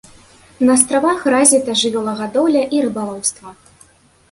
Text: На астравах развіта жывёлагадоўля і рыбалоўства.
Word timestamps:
На 0.69 0.77
астравах 0.79 1.19
развіта 1.33 1.77
жывёлагадоўля 1.83 2.65
і 2.79 2.83
рыбалоўства. 2.89 3.57